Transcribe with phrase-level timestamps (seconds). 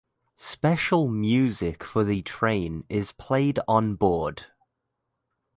[0.39, 4.47] Special music for the train is played on board.